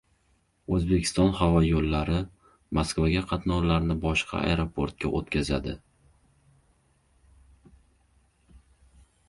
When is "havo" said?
1.41-1.59